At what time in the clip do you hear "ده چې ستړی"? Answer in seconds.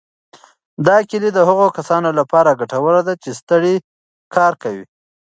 3.07-3.75